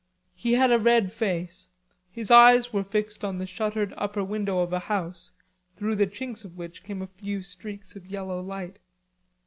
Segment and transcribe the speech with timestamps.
[0.33, 1.69] He had a red face,
[2.11, 5.31] his eyes were fixed on the shuttered upper window of a house,
[5.75, 8.79] through the chinks of which came a few streaks of yellow light.